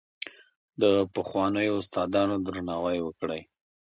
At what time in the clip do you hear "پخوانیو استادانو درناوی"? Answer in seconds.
1.13-2.97